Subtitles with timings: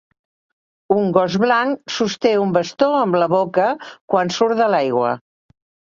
[0.95, 3.69] Un gos blanc sosté un bastó amb la boca
[4.15, 5.13] quan surt de l'aigua.